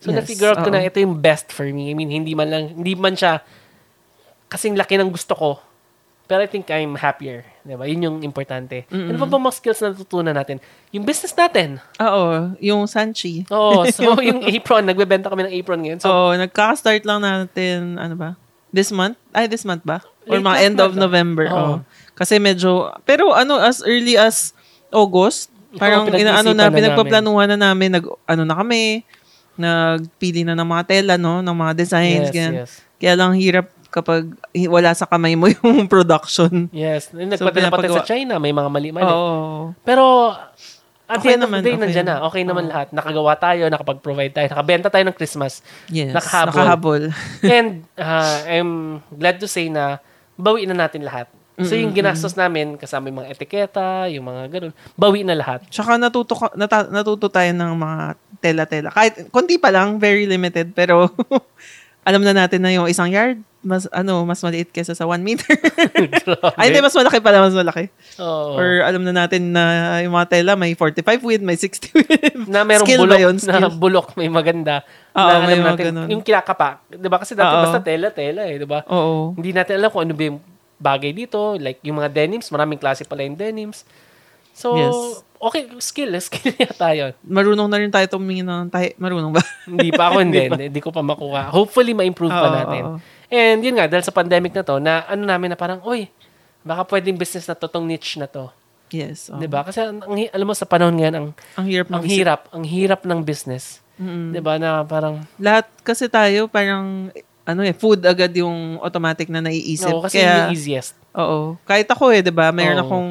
[0.00, 0.74] So Yes, na-figure out ko oo.
[0.74, 1.88] na ito yung best for me.
[1.88, 3.44] I mean, hindi man lang hindi man siya
[4.48, 5.50] kasing laki ng gusto ko.
[6.24, 7.44] Pero I think I'm happier.
[7.64, 7.84] 'Di ba?
[7.84, 8.88] Yun yung importante.
[8.88, 10.56] Ano pa ba mga skills na natutunan natin?
[10.92, 11.80] Yung business natin.
[12.00, 13.44] Oo, yung Sanchi.
[13.52, 15.98] Oo, so yung apron, nagbebenta kami ng apron ngayon.
[16.00, 18.30] So, Oo, nagka-start lang natin, ano ba?
[18.72, 19.20] This month?
[19.36, 20.00] Ay, this month ba?
[20.24, 21.00] Or mga end of ah.
[21.00, 21.46] November.
[21.52, 21.74] Oo.
[22.16, 24.56] Kasi medyo, pero ano, as early as
[24.88, 29.04] August, parang Oo, inaano na, na pinagpaplanuhan na namin, nag, ano na kami,
[29.54, 31.44] nagpili na ng mga tela, no?
[31.44, 32.54] Ng mga designs, yes, ganyan.
[32.64, 32.72] yes.
[32.98, 34.34] Kaya lang hirap kapag
[34.66, 36.66] wala sa kamay mo yung production.
[36.74, 37.14] Yes.
[37.14, 39.06] Nagpadala pa tayo pinapagawa- sa China, may mga mali-mali.
[39.06, 39.70] Oo.
[39.86, 40.34] Pero,
[41.06, 42.02] at the Okay end of naman, the day, okay na.
[42.02, 42.20] naman.
[42.26, 42.70] Okay naman Oo.
[42.74, 42.88] lahat.
[42.90, 45.62] Nakagawa tayo, nakapag-provide tayo, nakabenta tayo ng Christmas.
[45.86, 46.10] Yes.
[46.10, 46.50] Nakahabol.
[46.50, 47.02] Nakahabol.
[47.60, 48.72] And uh, I'm
[49.14, 50.02] glad to say na
[50.34, 51.30] bawi na natin lahat.
[51.54, 55.62] So yung ginastos namin, kasama yung mga etiketa, yung mga ganun, bawi na lahat.
[55.70, 57.98] Tsaka natuto, nata, natuto tayo ng mga
[58.42, 58.90] tela-tela.
[58.90, 60.74] Kahit, konti pa lang, very limited.
[60.74, 61.14] Pero,
[62.04, 65.48] alam na natin na yung isang yard, mas, ano, mas maliit kesa sa one meter.
[66.60, 67.88] Ay, hindi, mas malaki pala, mas malaki.
[68.20, 68.60] Oo.
[68.60, 69.64] Or alam na natin na
[70.04, 71.64] yung mga tela, may 45 width, may 60
[71.96, 72.44] width.
[72.44, 73.36] na merong Skill bulok yun?
[73.40, 73.72] na Skill.
[73.74, 74.84] bulok may maganda.
[75.16, 76.08] Oo, na may natin, ganun.
[76.12, 76.84] yung kinakapa.
[76.86, 77.62] 'Di ba kasi dati Oo.
[77.64, 78.84] basta tela tela eh, 'di ba?
[78.84, 79.32] Oo.
[79.32, 80.38] Hindi natin alam kung ano ba yung
[80.76, 83.88] bagay dito, like yung mga denims, maraming klase pala yung denims.
[84.54, 84.96] So, Yes.
[85.42, 87.12] okay, skill, skill yata yun.
[87.20, 88.86] Marunong na rin tayo tumingin ng tayo.
[88.96, 89.42] Marunong ba?
[89.68, 91.50] Hindi pa ako, hindi, hindi, hindi ko pa makuha.
[91.50, 92.82] Hopefully, ma-improve pa Oo, natin.
[92.86, 92.96] oo.
[93.28, 96.06] And yun nga, dahil sa pandemic na to, na ano namin na parang, oy,
[96.62, 98.48] baka pwedeng business na to, tong niche na to.
[98.88, 99.26] Yes.
[99.26, 99.40] oo.
[99.42, 99.66] 'Di ba?
[99.66, 103.20] Kasi ang, alam mo sa panahon ngayon ang Ang hirap ang hirap, ang hirap ng
[103.20, 103.82] business.
[103.98, 104.30] Mm.
[104.30, 107.10] 'Di ba na parang Lahat kasi tayo, parang,
[107.42, 109.90] ano eh, food agad yung automatic na naiisip.
[109.90, 110.94] no, kasi yun yung easiest.
[111.10, 111.58] Oo.
[111.66, 112.54] Kahit ako eh, 'di ba?
[112.54, 112.86] Mayroon Oo.
[112.86, 113.10] akong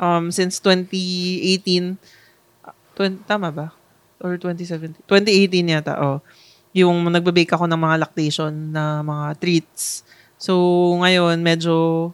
[0.00, 2.00] um since 2018
[2.64, 3.68] ah, 20, tama ba?
[4.20, 5.04] Or 2017?
[5.04, 6.18] 2018 yata, oh.
[6.72, 10.06] Yung nagbe-bake ako ng mga lactation na mga treats.
[10.40, 10.56] So,
[11.04, 12.10] ngayon medyo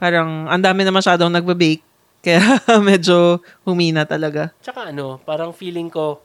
[0.00, 1.84] parang ang dami na masyadong nagbe-bake
[2.24, 2.42] kaya
[2.82, 4.50] medyo humina talaga.
[4.58, 6.18] Tsaka ano, parang feeling ko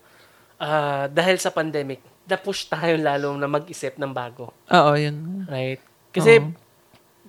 [0.57, 4.49] ah, dahil sa pandemic, na-push tayo lalo na mag-isip ng bago.
[4.71, 5.45] Oo, yun.
[5.45, 5.79] Right?
[6.15, 6.55] Kasi Oo.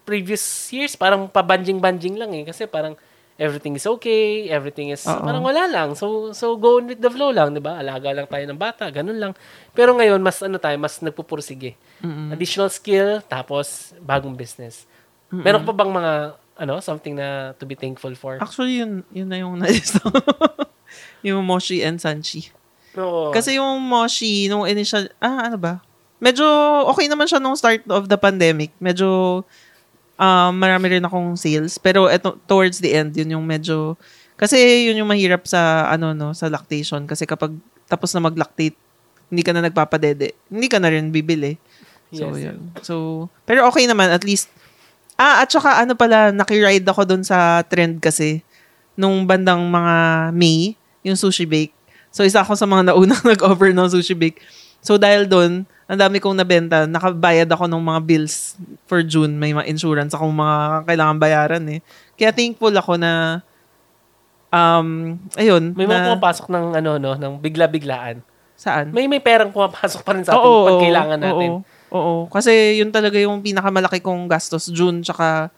[0.06, 2.44] previous years, parang pabanjing-banjing lang eh.
[2.46, 2.94] Kasi parang
[3.34, 5.22] everything is okay, everything is, Oo.
[5.22, 5.98] parang wala lang.
[5.98, 7.82] So, so go with the flow lang, di ba?
[7.82, 9.32] Alaga lang tayo ng bata, ganun lang.
[9.74, 11.74] Pero ngayon, mas ano tayo, mas nagpupursige.
[11.98, 12.30] Mm-mm.
[12.30, 14.86] Additional skill, tapos bagong business.
[15.34, 16.12] Meron pa bang mga,
[16.62, 18.38] ano, something na to be thankful for?
[18.38, 19.98] Actually, yun, yun na yung nalista
[21.24, 22.52] yung Moshi and Sanchi.
[22.94, 23.32] Oo.
[23.32, 25.82] Kasi yung Moshi, nung initial, ah, ano ba?
[26.22, 26.46] Medyo
[26.92, 28.70] okay naman siya nung start of the pandemic.
[28.78, 29.42] Medyo
[30.18, 31.78] um, marami rin akong sales.
[31.78, 33.98] Pero eto, towards the end, yun yung medyo,
[34.34, 37.06] kasi yun yung mahirap sa, ano, no, sa lactation.
[37.06, 37.54] Kasi kapag
[37.86, 38.76] tapos na mag-lactate,
[39.28, 40.36] hindi ka na nagpapadede.
[40.48, 41.56] Hindi ka na rin bibili.
[42.14, 42.58] So, Yes, yun.
[42.86, 42.94] So,
[43.44, 44.50] pero okay naman, at least,
[45.18, 48.40] ah, at saka ano pala, nakiride ako dun sa trend kasi,
[48.94, 49.94] nung bandang mga
[50.30, 51.74] May, yung sushi bake.
[52.14, 54.38] So, isa ako sa mga naunang nag-offer ng sushi bake.
[54.78, 58.56] So, dahil doon, ang dami kong nabenta, nakabayad ako ng mga bills
[58.88, 59.36] for June.
[59.36, 61.80] May mga insurance akong mga kailangan bayaran eh.
[62.16, 63.44] Kaya thankful ako na,
[64.48, 65.76] um, ayun.
[65.76, 68.24] May mga na, pumapasok ng ano no, ng bigla-biglaan.
[68.56, 68.96] Saan?
[68.96, 71.50] May may perang pumapasok pa rin sa atin Oo, pag oo, kailangan natin.
[71.92, 72.14] Oo, oo.
[72.32, 75.52] Kasi yun talaga yung pinakamalaki kong gastos, June, tsaka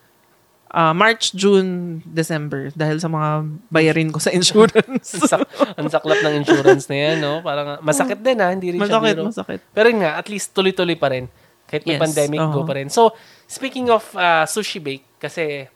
[0.69, 2.69] ah, March, June, December.
[2.71, 3.29] Dahil sa mga
[3.67, 5.15] bayarin ko sa insurance.
[5.17, 7.33] Ang sak- ang saklap ng insurance na yan, no?
[7.39, 9.23] Parang masakit din ha, hindi rin siya masakit, biro.
[9.25, 9.59] masakit.
[9.71, 11.25] Pero yun nga, at least tuloy-tuloy pa rin.
[11.65, 12.63] Kahit may Yes, pandemic, go oo.
[12.63, 12.87] pa rin.
[12.87, 13.11] So,
[13.43, 15.67] speaking of uh, sushi bake, kasi,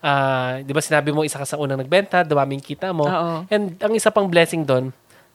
[0.00, 3.04] ah, di ba sinabi mo, isa ka sa unang nagbenta, dumaming kita mo.
[3.04, 3.44] Oo.
[3.48, 4.88] And ang isa pang blessing doon,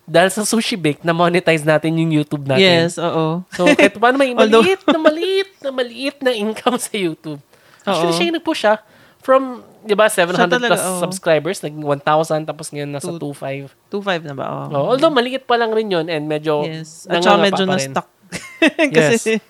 [0.03, 2.89] dahil sa sushi bake, na-monetize natin yung YouTube natin.
[2.89, 3.45] Yes, oo.
[3.53, 7.37] So, kahit paano may Although- maliit na maliit na maliit na income sa YouTube.
[7.85, 8.17] Actually, Oo.
[8.17, 8.75] siya yung nag-push siya.
[9.19, 10.99] From, di ba, 700 talaga, plus oo.
[11.03, 13.75] subscribers, naging 1,000, tapos ngayon nasa Two- 2,500.
[13.91, 14.45] 2.5 na ba?
[14.47, 14.63] Oo.
[14.71, 17.03] Oh, although maliit pa lang rin yun and medyo Yes.
[17.05, 18.07] At saka medyo na-stuck.
[18.95, 19.43] Kasi,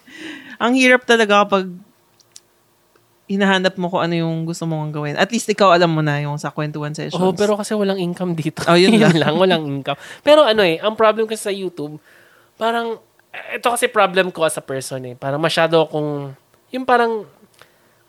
[0.57, 1.69] ang hirap talaga kapag
[3.29, 5.13] hinahanap mo kung ano yung gusto mong gawin.
[5.13, 7.21] At least ikaw alam mo na yung sa kwentuhan sessions.
[7.21, 8.65] Oh, pero kasi walang income dito.
[8.65, 9.37] Oh, yun lang.
[9.37, 10.01] walang income.
[10.25, 12.01] Pero ano eh, ang problem kasi sa YouTube,
[12.57, 12.97] parang,
[13.29, 15.13] eh, ito kasi problem ko as a person eh.
[15.13, 16.33] Parang masyado akong,
[16.73, 17.29] yung parang,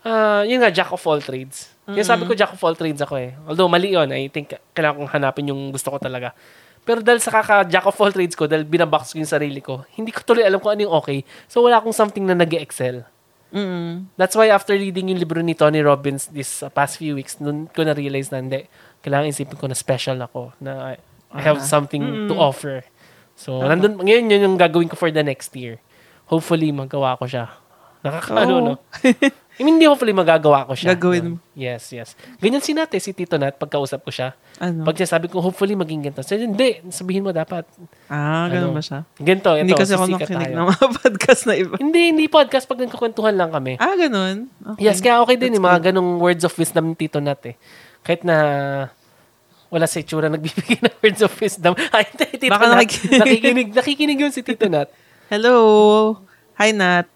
[0.01, 1.71] ah yun nga, jack of all trades.
[1.91, 3.35] Yung sabi ko, jack of all trades ako eh.
[3.43, 6.31] Although mali yun, I think kailangan kong hanapin yung gusto ko talaga.
[6.81, 9.83] Pero dahil sa kaka jack of all trades ko, dahil binabox ko yung sarili ko,
[9.93, 11.21] hindi ko tuloy alam kung ano yung okay.
[11.45, 13.05] So wala akong something na nag excel
[13.51, 14.07] Mm.
[14.15, 17.67] That's why after reading yung libro ni Tony Robbins this uh, past few weeks, nun
[17.67, 18.63] ko na-realize na hindi,
[19.03, 21.03] kailangan isipin ko na special ako, na I,
[21.35, 22.87] I have something to offer.
[23.35, 25.83] So, nandun, ngayon yun yung gagawin ko for the next year.
[26.31, 27.51] Hopefully, magawa ko siya.
[28.07, 28.65] Nakakaano, Oo.
[28.71, 28.73] no?
[29.59, 30.95] I mean, hindi hopefully magagawa ko siya.
[30.95, 31.35] Gagawin mo.
[31.51, 32.15] Yes, yes.
[32.39, 34.31] Ganyan si Nate, si Tito Nat, pagkausap ko siya.
[34.63, 34.87] Ano?
[34.87, 36.23] Pag sinasabi ko, hopefully maging ganito.
[36.23, 37.67] Sabi, hindi, sabihin mo dapat.
[38.07, 39.03] ah, ganun ano, ba siya?
[39.19, 41.75] Ganito, ito, Hindi kasi ako nakinig ng mga podcast na iba.
[41.75, 42.63] Hindi, hindi podcast.
[42.63, 43.75] Pag nagkukwentuhan lang kami.
[43.75, 44.47] Ah, ganun?
[44.75, 44.87] Okay.
[44.87, 47.55] Yes, kaya okay din That's yung mga ganong words of wisdom ni Tito Nat eh.
[48.07, 48.37] Kahit na
[49.67, 51.75] wala sa itsura nagbibigay ng words of wisdom.
[51.91, 52.87] Ay, Tito Baka Nat.
[52.87, 53.19] nakikinig.
[53.23, 53.67] nakikinig.
[53.75, 54.87] Nakikinig yun si Tito Nat.
[55.27, 56.23] Hello!
[56.59, 57.07] Hi, Nat.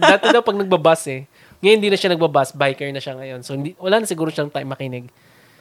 [0.00, 1.24] Dati daw pag nagbabas eh.
[1.64, 2.52] Ngayon hindi na siya nagbabas.
[2.52, 3.40] Biker na siya ngayon.
[3.40, 5.08] So hindi, wala na siguro siyang time makinig.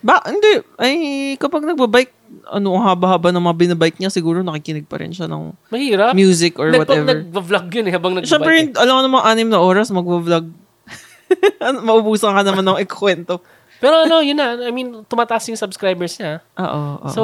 [0.03, 0.59] ba, hindi.
[0.75, 0.95] Ay,
[1.39, 2.11] kapag nagbabike,
[2.45, 6.11] ano, haba-haba ng mga binabike niya, siguro nakikinig pa rin siya ng Mahirap.
[6.11, 7.23] music or Nagpa- whatever.
[7.23, 8.27] Nagva-vlog yun eh habang nagbabike.
[8.27, 8.75] Siyempre, eh.
[8.75, 10.51] alam ko namang anim na oras, magwa-vlog.
[11.57, 13.39] Ano, Maubusan ka naman ng ikukwento.
[13.79, 14.55] Pero ano, yun na.
[14.59, 16.39] I mean, tumataas yung subscribers niya.
[16.55, 17.07] Oo, oo.
[17.09, 17.21] So,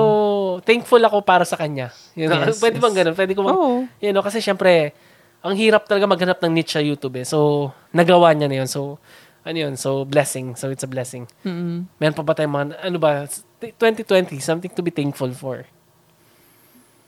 [0.64, 1.92] thankful ako para sa kanya.
[2.16, 2.42] You know?
[2.42, 2.84] Yes, Pwede yes.
[2.84, 3.16] bang ganun?
[3.16, 3.88] Pwede ko mag- Oo.
[4.00, 4.92] You know, kasi syempre,
[5.40, 7.26] ang hirap talaga maghanap ng niche sa YouTube eh.
[7.28, 8.70] So, nagawa niya na yun.
[8.70, 9.00] So,
[9.48, 9.80] ano yun?
[9.80, 10.60] So, blessing.
[10.60, 11.32] So, it's a blessing.
[11.48, 11.88] Mm-mm.
[11.96, 13.24] Meron pa ba tayong mga, ano ba,
[13.64, 15.64] 2020, something to be thankful for.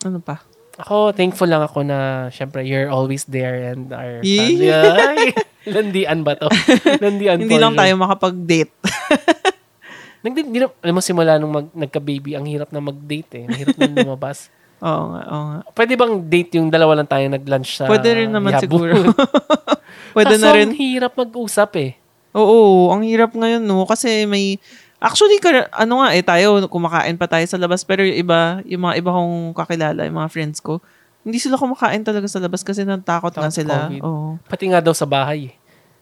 [0.07, 0.39] Ano pa?
[0.79, 4.71] Ako, thankful lang ako na, syempre, you're always there and our family.
[4.71, 5.35] Ay,
[5.75, 6.47] landian ba to?
[7.03, 8.71] Landian Hindi lang tayo makapag-date.
[10.23, 13.43] Nag, di, di, na- alam mo, simula nung mag, nagka-baby, ang hirap na mag-date eh.
[13.45, 14.47] Ang hirap na lumabas.
[14.81, 15.57] oo nga, oo nga.
[15.71, 18.61] Pwede bang date yung dalawa lang tayo nag-lunch sa Pwede rin naman Yabu?
[18.65, 18.93] siguro.
[20.15, 20.67] Pwede Kaso na rin.
[20.67, 21.91] ang hirap mag-usap eh.
[22.31, 23.83] Oo, ang hirap ngayon, no?
[23.85, 24.55] Kasi may...
[24.97, 27.81] Actually, kar- ano nga eh, tayo, kumakain pa tayo sa labas.
[27.81, 30.77] Pero yung iba, yung mga iba kong kakilala, yung mga friends ko,
[31.21, 33.75] hindi sila kumakain talaga sa labas kasi natakot nga Takot sila.
[33.89, 34.01] COVID.
[34.01, 34.37] Oo.
[34.45, 35.53] Pati nga daw sa bahay.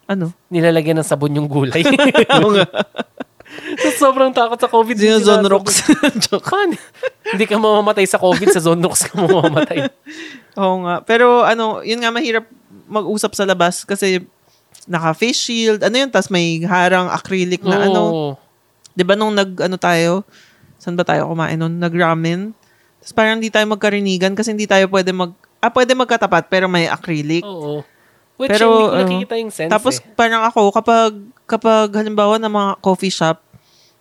[0.04, 0.32] Ano?
[0.48, 1.80] Nilalagyan ng sabon yung gulay.
[2.36, 2.66] Oo nga.
[3.78, 4.96] so, sobrang takot sa COVID.
[4.96, 5.18] Na sila.
[5.40, 5.66] Zonrox.
[6.28, 6.46] Joke.
[6.46, 6.76] Paano?
[7.30, 9.90] Hindi ka mamamatay sa COVID, sa Zonrox ka mamamatay.
[10.58, 11.02] Oo nga.
[11.04, 12.46] Pero ano, yun nga mahirap
[12.90, 14.24] mag-usap sa labas kasi
[14.90, 15.80] naka-face shield.
[15.86, 16.10] Ano yun?
[16.10, 18.02] Tapos may harang acrylic na ano.
[18.02, 18.30] Oo.
[18.90, 20.26] Di ba nung nag, ano tayo,
[20.80, 21.78] saan ba tayo kumain nun?
[21.78, 22.50] Nag-ramen.
[23.00, 25.32] Tapos parang hindi tayo magkarinigan kasi hindi tayo pwede mag,
[25.62, 27.46] ah, pwede magkatapat pero may acrylic.
[27.46, 27.86] Oo.
[28.40, 30.16] Which Pero, hindi ko ano, nakikita yung sense Tapos eh.
[30.16, 31.12] parang ako, kapag,
[31.44, 33.36] kapag halimbawa na mga coffee shop,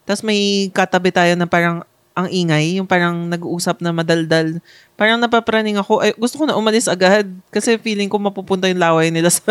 [0.08, 1.84] tapos may katabi tayo na parang
[2.15, 4.63] ang ingay, yung parang nag-uusap na madaldal.
[4.95, 9.12] Parang napapraning ako, ay, gusto ko na umalis agad kasi feeling ko mapupunta yung laway
[9.12, 9.43] nila sa...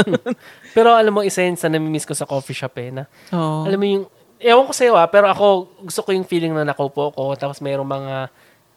[0.77, 2.93] Pero alam mo, isa yun sa namimiss ko sa coffee shop eh.
[2.93, 3.65] Na, Oo.
[3.65, 4.05] Alam mo yung,
[4.41, 7.89] ewan ko sa'yo ah, pero ako, gusto ko yung feeling na nakaupo ko, tapos mayroong
[7.89, 8.15] mga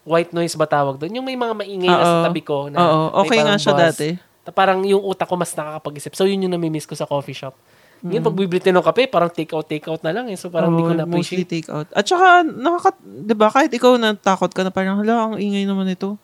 [0.08, 1.20] white noise ba tawag doon?
[1.20, 2.72] Yung may mga maingay na sa tabi ko.
[2.72, 3.84] Na may okay nga siya buzz.
[3.92, 4.31] dati.
[4.50, 6.18] Parang yung utak ko mas nakakapag-isip.
[6.18, 7.54] So, yun yung namimiss ko sa coffee shop.
[8.02, 8.10] Mm.
[8.10, 10.38] Ngayon, pag bibili ng kape, parang take-out, take-out na lang eh.
[10.38, 11.46] So, parang hindi ko Oo, na-appreciate.
[11.46, 11.86] Mostly take out.
[11.94, 15.86] At saka, nakaka, di ba, kahit ikaw natakot ka na parang, hala, ang ingay naman
[15.86, 16.18] ito.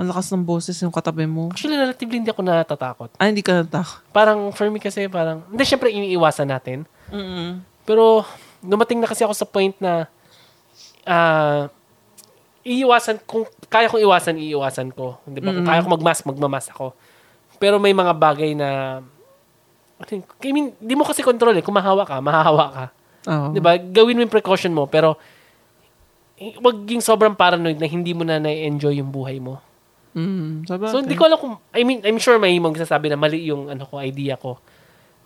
[0.00, 1.52] Ang lakas ng boses yung katabi mo.
[1.52, 3.12] Actually, relatively hindi ako natatakot.
[3.20, 4.00] Ah, hindi ka natakot.
[4.16, 6.88] Parang, for me kasi, parang, hindi, syempre, iniiwasan natin.
[7.12, 7.60] Mm-mm.
[7.84, 8.24] Pero,
[8.64, 10.08] dumating na kasi ako sa point na,
[11.04, 11.68] ah,
[12.64, 15.20] iiwasan, kung kaya kong iwasan, iiwasan ko.
[15.28, 15.52] Di ba?
[15.52, 16.96] Kung kaya ko magmask, magmamas ako.
[17.60, 19.00] Pero may mga bagay na,
[20.40, 21.62] I mean, di mo kasi control eh.
[21.62, 22.84] Kung mahawa ka, mahahawa ka.
[23.28, 23.52] Oo.
[23.52, 23.76] Di ba?
[23.76, 25.20] Gawin mo yung precaution mo, pero
[26.40, 29.60] eh, wag yung sobrang paranoid na hindi mo na na-enjoy yung buhay mo.
[30.16, 30.88] Mm, sabagay.
[30.88, 33.84] So, hindi ko alam kung, I mean, I'm sure may magsasabi na mali yung ano
[33.84, 34.56] ko, idea ko.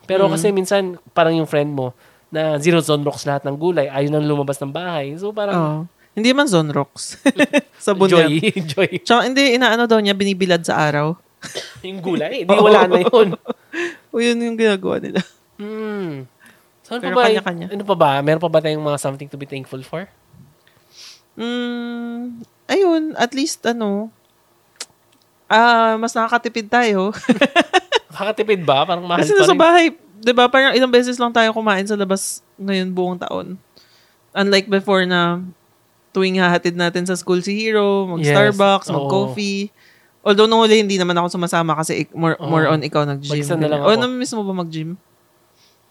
[0.03, 1.95] Pero kasi minsan, parang yung friend mo,
[2.29, 5.15] na zero zone rocks lahat ng gulay, ayaw nang lumabas ng bahay.
[5.15, 5.81] So, parang, Oo.
[6.15, 7.19] Hindi man zone rocks.
[7.75, 8.39] Sabon joy,
[8.71, 9.03] joy.
[9.03, 11.11] Tsaka hindi, inaano daw niya, binibilad sa araw.
[11.85, 13.35] yung gulay, di wala na yun.
[14.15, 15.19] O yun yung ginagawa nila.
[15.59, 16.23] Hmm.
[16.81, 17.67] So, ano Pero pa ba, kanya-kanya.
[17.69, 18.11] ano pa ba?
[18.21, 20.07] Meron pa ba tayong mga something to be thankful for?
[21.35, 24.07] Mm, ayun, at least ano,
[25.45, 27.11] ah, mas nakakatipid tayo.
[28.15, 28.87] Nakakatipid ba?
[28.87, 29.59] Parang mahal Kasi pa nasa rin.
[29.59, 30.47] bahay, 'di ba?
[30.47, 33.59] Parang ilang beses lang tayo kumain sa labas ngayon buong taon.
[34.31, 35.43] Unlike before na
[36.09, 38.31] tuwing hahatid natin sa school si Hero, Yes.
[38.31, 39.35] mag-Starbucks, Oo.
[40.25, 42.49] Although nung huli, hindi naman ako sumasama kasi ik- more, Oo.
[42.49, 43.45] more on ikaw nag-gym.
[43.61, 44.01] Na lang O, ako.
[44.01, 44.97] na-miss mo ba mag-gym?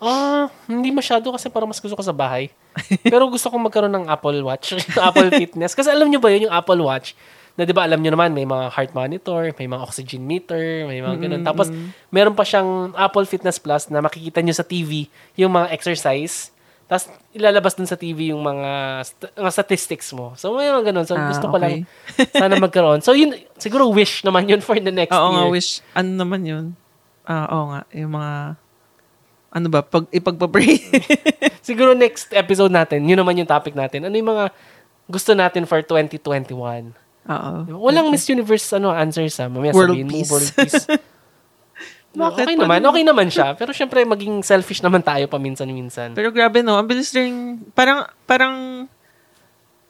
[0.03, 2.51] Ah, hindi masyado kasi parang mas gusto ko sa bahay.
[3.07, 5.73] Pero gusto kong magkaroon ng Apple Watch, Apple Fitness.
[5.73, 7.15] Kasi alam nyo ba yun, yung Apple Watch,
[7.55, 10.99] na di ba alam nyo naman, may mga heart monitor, may mga oxygen meter, may
[10.99, 11.47] mga ganun.
[11.47, 11.71] Tapos,
[12.11, 15.07] meron pa siyang Apple Fitness Plus na makikita nyo sa TV
[15.39, 16.51] yung mga exercise.
[16.85, 18.71] Tapos, ilalabas dun sa TV yung mga,
[19.03, 20.37] st- mga statistics mo.
[20.37, 21.05] So, may mga ganun.
[21.05, 21.83] So, Ah, gusto ko okay.
[21.83, 21.89] lang
[22.43, 23.01] sana magkaroon.
[23.01, 25.35] So, yun, siguro wish naman yun for the next Oo year.
[25.35, 25.71] nga, wish.
[25.93, 26.65] Ano naman yun?
[27.25, 27.81] Ah, oo nga.
[27.91, 28.33] Yung mga,
[29.51, 30.77] ano ba, pag, ipagpapray.
[31.65, 34.05] Siguro next episode natin, yun naman yung topic natin.
[34.05, 34.53] Ano yung mga
[35.07, 36.53] gusto natin for 2021?
[37.25, 37.53] Oo.
[37.81, 39.49] Walang Miss Universe ano answers ha.
[39.49, 40.29] Mamaya World sabihin mo, peace.
[40.29, 40.85] world peace.
[42.15, 42.47] Bakit?
[42.47, 43.59] okay naman, okay naman siya.
[43.59, 46.15] Pero syempre, maging selfish naman tayo paminsan-minsan.
[46.15, 48.87] Pero grabe no, ang bilis rin, parang, parang,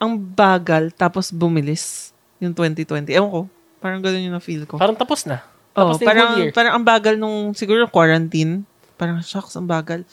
[0.01, 3.13] ang bagal, tapos bumilis yung 2020.
[3.13, 3.41] Ewan ko,
[3.79, 4.81] parang ganun yung na-feel ko.
[4.81, 5.45] Parang tapos na.
[5.77, 6.51] Oh, Tapos na yung parang, year.
[6.57, 8.65] parang ang bagal nung, siguro quarantine,
[8.97, 10.07] parang shocks, ang bagal.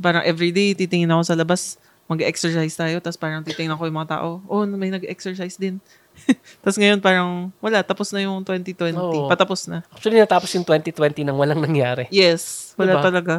[0.00, 1.76] Parang everyday, titingin ako sa labas,
[2.08, 5.76] mag-exercise tayo, tapos parang titingin ako yung mga tao, oh, may nag-exercise din.
[6.62, 8.94] tapos ngayon parang, wala, tapos na yung 2020.
[8.96, 9.28] Oo.
[9.28, 9.82] Patapos na.
[9.90, 12.06] Actually, natapos yung 2020 nang walang nangyari.
[12.08, 13.04] Yes, wala Diba?
[13.04, 13.34] talaga.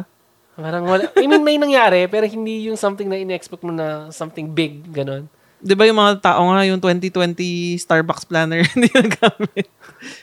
[0.60, 1.08] Parang wala.
[1.16, 5.24] I mean, may nangyari, pero hindi yung something na in-expect mo na something big, ganun.
[5.60, 9.68] Di ba yung mga tao nga, yung 2020 Starbucks planner, hindi nagamit.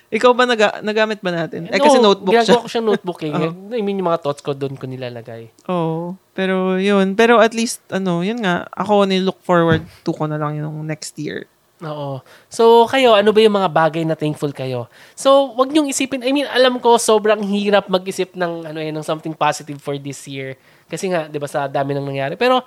[0.09, 1.69] Ikaw ba naga, nagamit ba natin?
[1.69, 2.41] Eh, kasi No, notebook siya.
[2.41, 3.31] ginagawa ko siyang notebook eh.
[3.77, 5.53] I mean, yung mga thoughts ko doon ko nilalagay.
[5.69, 6.17] Oo.
[6.33, 7.13] Pero yun.
[7.13, 11.13] Pero at least, ano, yun nga, ako ni-look forward to ko na lang yung next
[11.21, 11.45] year.
[11.85, 12.25] Oo.
[12.49, 14.89] So, kayo, ano ba yung mga bagay na thankful kayo?
[15.13, 19.05] So, wag niyong isipin, I mean, alam ko, sobrang hirap mag-isip ng, ano eh, ng
[19.05, 20.57] something positive for this year.
[20.89, 22.33] Kasi nga, di ba, sa dami nang nangyari.
[22.33, 22.65] Pero,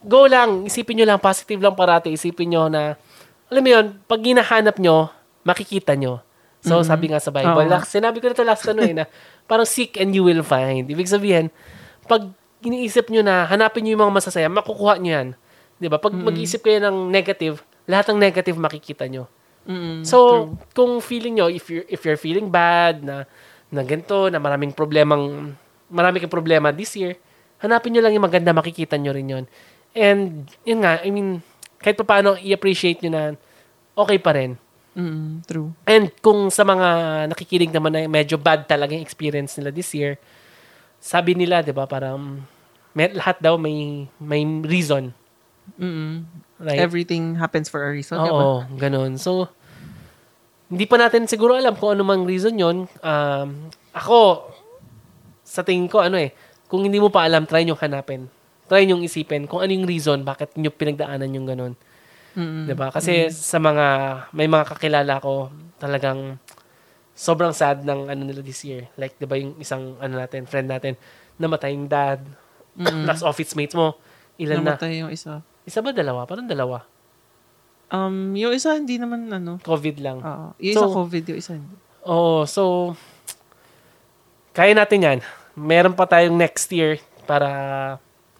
[0.00, 2.96] go lang, isipin nyo lang, positive lang parati, isipin nyo na,
[3.52, 5.12] alam mo yun, pag hinahanap nyo,
[5.44, 6.24] makikita nyo.
[6.64, 9.04] So, sabi nga sa Bible, last, sinabi ko na ito last ano eh, na
[9.50, 10.88] parang seek and you will find.
[10.88, 11.52] Ibig sabihin,
[12.08, 12.24] pag
[12.64, 15.28] iniisip nyo na hanapin nyo yung mga masasaya, makukuha nyo yan.
[15.76, 16.00] Di ba?
[16.00, 19.28] Pag mag-isip kayo ng negative, lahat ng negative makikita nyo.
[19.64, 20.04] Mm-mm.
[20.04, 23.24] So, kung feeling nyo, if you're, if you're feeling bad, na,
[23.72, 25.56] na ganito, na maraming problemang,
[25.88, 27.16] marami kang problema this year,
[27.60, 29.44] hanapin nyo lang yung maganda, makikita nyo rin yun.
[29.96, 31.40] And, yun nga, I mean,
[31.80, 33.22] kahit pa paano, i-appreciate nyo na
[33.96, 34.56] okay pa rin.
[34.94, 35.74] Mm, true.
[35.84, 36.88] And kung sa mga
[37.34, 40.16] nakikinig naman na medyo bad talaga yung experience nila this year,
[41.02, 42.46] sabi nila, di ba, parang
[42.94, 45.10] may, lahat daw may may reason.
[45.76, 46.22] Mm-mm.
[46.64, 46.80] Right?
[46.80, 48.16] Everything happens for a reason.
[48.16, 49.20] Oo, ganun.
[49.20, 49.52] So,
[50.72, 52.88] hindi pa natin siguro alam kung ano mang reason yon.
[53.04, 54.48] Um, ako,
[55.44, 56.32] sa tingin ko, ano eh,
[56.72, 58.32] kung hindi mo pa alam, try nyo hanapin.
[58.64, 61.76] Try nyo isipin kung ano yung reason bakit nyo pinagdaanan yung ganun.
[62.34, 62.66] Mm-mm.
[62.66, 62.90] 'Di ba?
[62.90, 63.86] Kasi sa mga
[64.34, 66.40] may mga kakilala ko talagang
[67.14, 68.90] sobrang sad ng ano nila this year.
[68.98, 70.96] Like 'di ba yung isang ano natin, friend natin
[71.38, 72.24] namatay yung dad.
[72.74, 73.94] Plus office mates mo.
[74.38, 74.74] Ilan na?
[74.74, 75.42] Namatay yung isa.
[75.64, 76.28] Isa ba dalawa?
[76.28, 76.84] Parang dalawa.
[77.88, 79.60] Um, yung isa hindi naman ano.
[79.60, 80.18] COVID lang.
[80.20, 80.46] Oo.
[80.60, 81.74] yung isa So- COVID, yung isa hindi.
[82.04, 82.92] Oo, so
[84.52, 85.18] kaya natin 'yan.
[85.56, 87.48] Meron pa tayong next year para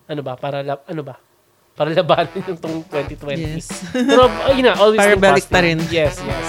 [0.04, 0.36] ano ba?
[0.36, 1.16] Para ano ba?
[1.74, 3.34] Para labanan yung tong 2020.
[3.34, 3.66] Yes.
[3.90, 5.82] Pero, yun na, always Para balik pa rin.
[5.90, 6.46] Yes, yes.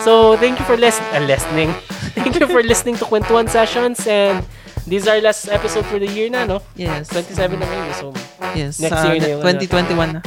[0.00, 1.68] So, thank you for lis- uh, listening.
[2.16, 4.40] thank you for listening to Kwentuhan Sessions and
[4.88, 6.64] this is our last episode for the year na, no?
[6.72, 7.12] Yes.
[7.12, 7.92] 27 na ngayon.
[8.00, 8.06] So,
[8.52, 8.78] Yes.
[8.78, 9.60] Next sa year na yung ano.
[9.62, 10.20] 2021 na.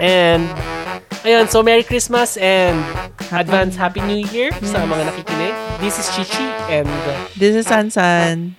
[0.00, 0.44] and,
[1.22, 2.80] ayun, so Merry Christmas and
[3.30, 5.54] Happy- advance Happy New Year sa mga nakikinig.
[5.78, 8.56] This is Chichi and uh, This is Sansan.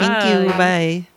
[0.00, 0.50] Thank you.
[0.56, 1.11] Bye.